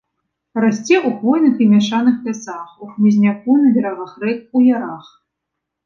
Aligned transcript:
Расце 0.63 0.95
ў 0.99 1.09
хвойных 1.17 1.55
і 1.67 1.67
мяшаных 1.75 2.17
лясах, 2.31 2.69
у 2.83 2.91
хмызняку 2.97 3.51
на 3.63 3.67
берагах 3.79 4.11
рэк, 4.27 4.39
у 4.57 4.67
ярах. 4.79 5.05